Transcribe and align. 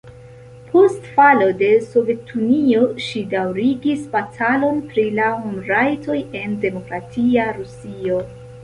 Post 0.69 1.09
falo 1.17 1.49
de 1.59 1.69
Sovetunio 1.89 2.81
ŝi 3.09 3.23
daŭrigis 3.35 4.09
batalon 4.17 4.83
pri 4.91 5.05
la 5.21 5.29
homrajtoj 5.45 6.21
en 6.45 6.59
demokratia 6.67 7.49
Rusio. 7.63 8.23